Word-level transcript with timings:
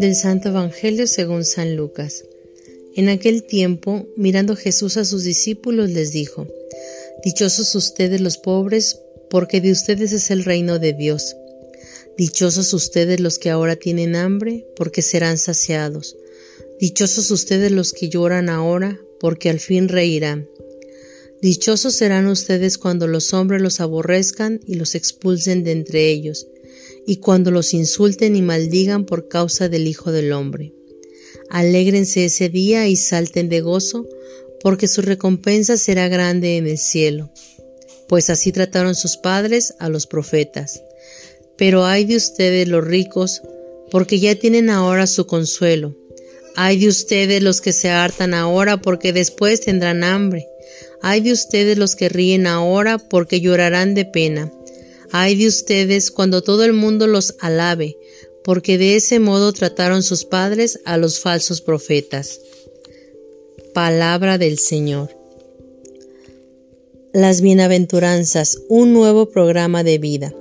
Del 0.00 0.16
Santo 0.16 0.48
Evangelio 0.48 1.06
según 1.06 1.44
San 1.44 1.76
Lucas. 1.76 2.24
En 2.96 3.10
aquel 3.10 3.42
tiempo, 3.42 4.08
mirando 4.16 4.56
Jesús 4.56 4.96
a 4.96 5.04
sus 5.04 5.24
discípulos, 5.24 5.90
les 5.90 6.10
dijo, 6.10 6.46
Dichosos 7.22 7.74
ustedes 7.74 8.22
los 8.22 8.38
pobres, 8.38 8.98
porque 9.28 9.60
de 9.60 9.72
ustedes 9.72 10.12
es 10.12 10.30
el 10.30 10.44
reino 10.44 10.78
de 10.78 10.94
Dios. 10.94 11.36
Dichosos 12.16 12.72
ustedes 12.72 13.20
los 13.20 13.38
que 13.38 13.50
ahora 13.50 13.76
tienen 13.76 14.16
hambre, 14.16 14.64
porque 14.74 15.02
serán 15.02 15.36
saciados. 15.36 16.16
Dichosos 16.80 17.30
ustedes 17.30 17.70
los 17.70 17.92
que 17.92 18.08
lloran 18.08 18.48
ahora, 18.48 18.98
porque 19.20 19.50
al 19.50 19.60
fin 19.60 19.86
reirán. 19.86 20.48
Dichosos 21.42 21.92
serán 21.92 22.26
ustedes 22.26 22.78
cuando 22.78 23.06
los 23.06 23.34
hombres 23.34 23.60
los 23.60 23.80
aborrezcan 23.80 24.60
y 24.66 24.76
los 24.76 24.94
expulsen 24.94 25.62
de 25.62 25.72
entre 25.72 26.08
ellos 26.08 26.46
y 27.06 27.16
cuando 27.16 27.50
los 27.50 27.74
insulten 27.74 28.36
y 28.36 28.42
maldigan 28.42 29.04
por 29.04 29.28
causa 29.28 29.68
del 29.68 29.86
Hijo 29.86 30.12
del 30.12 30.32
Hombre. 30.32 30.72
Alégrense 31.50 32.24
ese 32.24 32.48
día 32.48 32.86
y 32.86 32.96
salten 32.96 33.48
de 33.48 33.60
gozo, 33.60 34.06
porque 34.62 34.88
su 34.88 35.02
recompensa 35.02 35.76
será 35.76 36.08
grande 36.08 36.56
en 36.56 36.66
el 36.66 36.78
cielo. 36.78 37.32
Pues 38.08 38.30
así 38.30 38.52
trataron 38.52 38.94
sus 38.94 39.16
padres 39.16 39.74
a 39.78 39.88
los 39.88 40.06
profetas. 40.06 40.82
Pero 41.56 41.84
ay 41.84 42.04
de 42.04 42.16
ustedes 42.16 42.68
los 42.68 42.84
ricos, 42.84 43.42
porque 43.90 44.18
ya 44.18 44.34
tienen 44.34 44.70
ahora 44.70 45.06
su 45.06 45.26
consuelo. 45.26 45.96
Ay 46.56 46.78
de 46.78 46.88
ustedes 46.88 47.42
los 47.42 47.60
que 47.60 47.72
se 47.72 47.90
hartan 47.90 48.34
ahora, 48.34 48.80
porque 48.80 49.12
después 49.12 49.60
tendrán 49.60 50.04
hambre. 50.04 50.46
Ay 51.02 51.20
de 51.20 51.32
ustedes 51.32 51.78
los 51.78 51.96
que 51.96 52.08
ríen 52.08 52.46
ahora, 52.46 52.98
porque 52.98 53.40
llorarán 53.40 53.94
de 53.94 54.04
pena. 54.04 54.52
Ay 55.12 55.36
de 55.36 55.48
ustedes 55.48 56.10
cuando 56.10 56.42
todo 56.42 56.64
el 56.64 56.72
mundo 56.72 57.06
los 57.06 57.34
alabe, 57.40 57.96
porque 58.44 58.78
de 58.78 58.96
ese 58.96 59.18
modo 59.18 59.52
trataron 59.52 60.02
sus 60.02 60.24
padres 60.24 60.80
a 60.84 60.96
los 60.96 61.20
falsos 61.20 61.60
profetas. 61.60 62.40
Palabra 63.74 64.38
del 64.38 64.58
Señor. 64.58 65.10
Las 67.12 67.40
bienaventuranzas, 67.40 68.58
un 68.68 68.92
nuevo 68.92 69.30
programa 69.30 69.82
de 69.82 69.98
vida. 69.98 70.34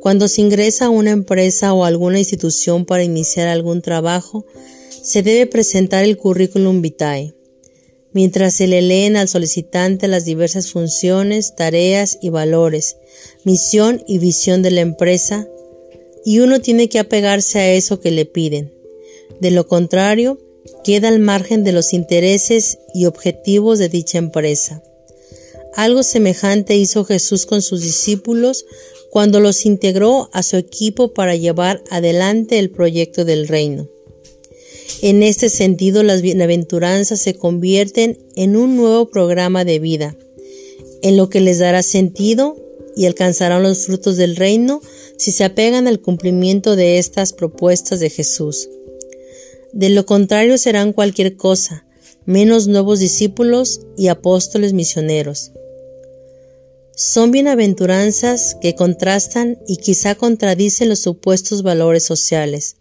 Cuando 0.00 0.28
se 0.28 0.42
ingresa 0.42 0.86
a 0.86 0.90
una 0.90 1.10
empresa 1.10 1.72
o 1.72 1.84
alguna 1.84 2.18
institución 2.18 2.84
para 2.84 3.02
iniciar 3.02 3.48
algún 3.48 3.82
trabajo, 3.82 4.44
se 5.02 5.22
debe 5.22 5.46
presentar 5.46 6.04
el 6.04 6.16
currículum 6.16 6.82
vitae 6.82 7.35
mientras 8.16 8.54
se 8.54 8.66
le 8.66 8.80
leen 8.80 9.14
al 9.18 9.28
solicitante 9.28 10.08
las 10.08 10.24
diversas 10.24 10.72
funciones, 10.72 11.54
tareas 11.54 12.16
y 12.22 12.30
valores, 12.30 12.96
misión 13.44 14.02
y 14.06 14.16
visión 14.16 14.62
de 14.62 14.70
la 14.70 14.80
empresa, 14.80 15.46
y 16.24 16.38
uno 16.38 16.60
tiene 16.60 16.88
que 16.88 16.98
apegarse 16.98 17.58
a 17.58 17.74
eso 17.74 18.00
que 18.00 18.10
le 18.10 18.24
piden. 18.24 18.72
De 19.38 19.50
lo 19.50 19.68
contrario, 19.68 20.38
queda 20.82 21.08
al 21.08 21.18
margen 21.18 21.62
de 21.62 21.72
los 21.72 21.92
intereses 21.92 22.78
y 22.94 23.04
objetivos 23.04 23.78
de 23.78 23.90
dicha 23.90 24.16
empresa. 24.16 24.82
Algo 25.74 26.02
semejante 26.02 26.74
hizo 26.74 27.04
Jesús 27.04 27.44
con 27.44 27.60
sus 27.60 27.82
discípulos 27.82 28.64
cuando 29.10 29.40
los 29.40 29.66
integró 29.66 30.30
a 30.32 30.42
su 30.42 30.56
equipo 30.56 31.12
para 31.12 31.36
llevar 31.36 31.84
adelante 31.90 32.58
el 32.60 32.70
proyecto 32.70 33.26
del 33.26 33.46
reino. 33.46 33.90
En 35.02 35.22
este 35.22 35.48
sentido, 35.48 36.02
las 36.02 36.22
bienaventuranzas 36.22 37.20
se 37.20 37.34
convierten 37.34 38.18
en 38.34 38.56
un 38.56 38.76
nuevo 38.76 39.08
programa 39.10 39.64
de 39.64 39.78
vida, 39.78 40.16
en 41.02 41.16
lo 41.16 41.28
que 41.28 41.40
les 41.40 41.58
dará 41.58 41.82
sentido 41.82 42.56
y 42.96 43.06
alcanzarán 43.06 43.62
los 43.62 43.84
frutos 43.84 44.16
del 44.16 44.36
reino 44.36 44.80
si 45.18 45.32
se 45.32 45.44
apegan 45.44 45.86
al 45.86 46.00
cumplimiento 46.00 46.76
de 46.76 46.98
estas 46.98 47.32
propuestas 47.32 48.00
de 48.00 48.10
Jesús. 48.10 48.68
De 49.72 49.90
lo 49.90 50.06
contrario 50.06 50.56
serán 50.56 50.92
cualquier 50.92 51.36
cosa, 51.36 51.86
menos 52.24 52.66
nuevos 52.66 52.98
discípulos 52.98 53.80
y 53.96 54.08
apóstoles 54.08 54.72
misioneros. 54.72 55.52
Son 56.94 57.30
bienaventuranzas 57.30 58.56
que 58.62 58.74
contrastan 58.74 59.58
y 59.66 59.76
quizá 59.76 60.14
contradicen 60.14 60.88
los 60.88 61.00
supuestos 61.00 61.62
valores 61.62 62.04
sociales, 62.04 62.76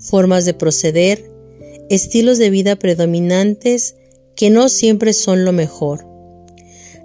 formas 0.00 0.44
de 0.44 0.54
proceder, 0.54 1.30
estilos 1.90 2.38
de 2.38 2.50
vida 2.50 2.76
predominantes 2.76 3.96
que 4.36 4.50
no 4.50 4.68
siempre 4.68 5.12
son 5.12 5.44
lo 5.44 5.52
mejor. 5.52 6.06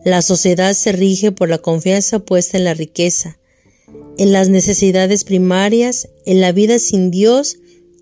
La 0.06 0.22
sociedad 0.22 0.74
se 0.74 0.92
rige 0.92 1.32
por 1.32 1.50
la 1.50 1.58
confianza 1.58 2.20
puesta 2.20 2.58
en 2.58 2.64
la 2.64 2.74
riqueza, 2.74 3.38
en 4.18 4.32
las 4.32 4.50
necesidades 4.50 5.24
primarias, 5.24 6.10
en 6.26 6.42
la 6.42 6.52
vida 6.52 6.80
sin 6.80 7.12
Dios 7.12 7.58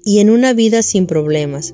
y 0.05 0.19
en 0.19 0.29
una 0.29 0.53
vida 0.53 0.83
sin 0.83 1.07
problemas. 1.07 1.73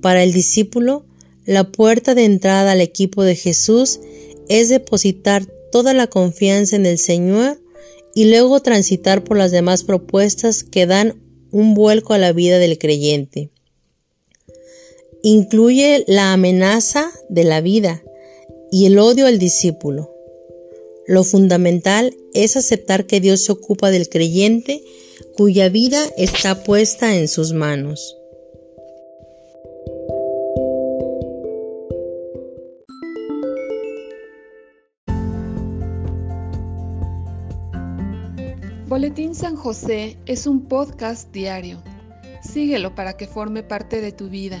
Para 0.00 0.22
el 0.22 0.32
discípulo, 0.32 1.06
la 1.44 1.70
puerta 1.70 2.14
de 2.14 2.24
entrada 2.24 2.72
al 2.72 2.80
equipo 2.80 3.22
de 3.22 3.36
Jesús 3.36 4.00
es 4.48 4.68
depositar 4.68 5.46
toda 5.70 5.92
la 5.92 6.06
confianza 6.06 6.76
en 6.76 6.86
el 6.86 6.98
Señor 6.98 7.60
y 8.14 8.30
luego 8.30 8.60
transitar 8.60 9.24
por 9.24 9.36
las 9.36 9.50
demás 9.50 9.84
propuestas 9.84 10.64
que 10.64 10.86
dan 10.86 11.20
un 11.50 11.74
vuelco 11.74 12.14
a 12.14 12.18
la 12.18 12.32
vida 12.32 12.58
del 12.58 12.78
creyente 12.78 13.50
incluye 15.24 16.04
la 16.06 16.34
amenaza 16.34 17.10
de 17.30 17.44
la 17.44 17.62
vida 17.62 18.04
y 18.70 18.84
el 18.84 18.98
odio 18.98 19.26
al 19.26 19.38
discípulo. 19.38 20.14
Lo 21.06 21.24
fundamental 21.24 22.14
es 22.34 22.58
aceptar 22.58 23.06
que 23.06 23.20
Dios 23.20 23.42
se 23.42 23.52
ocupa 23.52 23.90
del 23.90 24.10
creyente 24.10 24.84
cuya 25.34 25.70
vida 25.70 26.04
está 26.18 26.62
puesta 26.62 27.16
en 27.16 27.28
sus 27.28 27.54
manos. 27.54 28.18
Boletín 38.88 39.34
San 39.34 39.56
José 39.56 40.18
es 40.26 40.46
un 40.46 40.68
podcast 40.68 41.32
diario. 41.32 41.82
Síguelo 42.42 42.94
para 42.94 43.16
que 43.16 43.26
forme 43.26 43.62
parte 43.62 44.02
de 44.02 44.12
tu 44.12 44.28
vida 44.28 44.60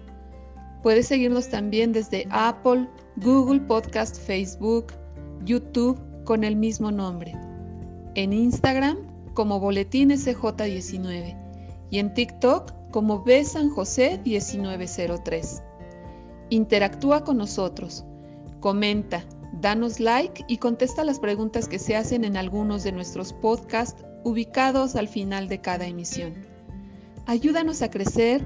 Puedes 0.83 1.07
seguirnos 1.07 1.49
también 1.49 1.93
desde 1.93 2.27
Apple, 2.31 2.87
Google 3.17 3.61
Podcast, 3.61 4.19
Facebook, 4.19 4.87
YouTube 5.45 5.99
con 6.25 6.43
el 6.43 6.55
mismo 6.55 6.91
nombre. 6.91 7.33
En 8.15 8.33
Instagram 8.33 8.97
como 9.33 9.59
Boletín 9.59 10.09
SJ19 10.09 11.37
y 11.91 11.99
en 11.99 12.13
TikTok 12.13 12.73
como 12.91 13.23
B 13.23 13.43
San 13.43 13.69
José 13.69 14.19
1903. 14.23 15.63
Interactúa 16.49 17.23
con 17.23 17.37
nosotros, 17.37 18.03
comenta, 18.59 19.23
Danos 19.61 19.99
like 19.99 20.45
y 20.47 20.57
contesta 20.57 21.03
las 21.03 21.19
preguntas 21.19 21.67
que 21.67 21.77
se 21.77 21.95
hacen 21.95 22.23
en 22.23 22.37
algunos 22.37 22.83
de 22.83 22.91
nuestros 22.91 23.33
podcasts 23.33 24.03
ubicados 24.23 24.95
al 24.95 25.07
final 25.07 25.47
de 25.49 25.59
cada 25.59 25.85
emisión. 25.85 26.33
Ayúdanos 27.25 27.81
a 27.81 27.91
crecer 27.91 28.45